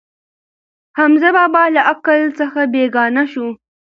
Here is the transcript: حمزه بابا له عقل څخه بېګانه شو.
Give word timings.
حمزه 0.97 1.29
بابا 1.37 1.63
له 1.75 1.81
عقل 1.91 2.21
څخه 2.39 2.59
بېګانه 2.71 3.23
شو. 3.31 3.47